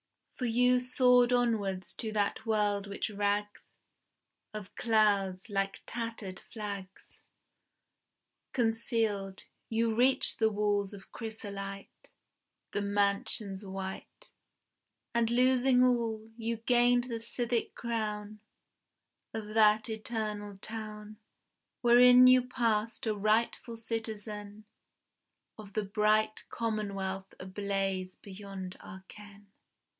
[0.35, 3.69] For you soared onwards to that world which rags
[4.55, 7.19] Of clouds, like tattered flags,
[8.51, 12.09] Concealed; you reached the walls of chrysolite,
[12.73, 14.31] The mansions white;
[15.13, 18.39] And losing all, you gained the civic crown
[19.35, 21.17] Of that eternal town,
[21.81, 24.65] Wherein you passed a rightful citizen
[25.59, 29.45] Of the bright commonwealth ablaze beyond our ken.